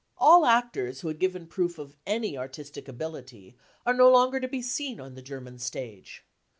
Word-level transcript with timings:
All 0.17 0.47
actors 0.47 1.01
who 1.01 1.09
had 1.09 1.19
given 1.19 1.45
proof 1.45 1.77
of 1.77 1.95
any 2.07 2.35
artistic 2.35 2.87
ability 2.87 3.55
are 3.85 3.93
no 3.93 4.09
longer 4.09 4.39
to 4.39 4.47
be 4.47 4.63
seen 4.63 4.99
on 4.99 5.13
the 5.13 5.21
German 5.21 5.59
stage. 5.59 6.25